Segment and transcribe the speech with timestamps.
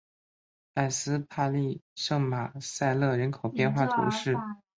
[0.73, 4.35] 埃斯帕利圣马塞勒人口变化图示